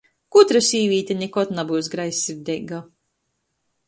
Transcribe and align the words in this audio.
Gudra 0.35 0.59
sīvīte 0.67 1.17
nikod 1.19 1.53
nabyus 1.59 1.89
greizsirdeiga. 1.97 2.81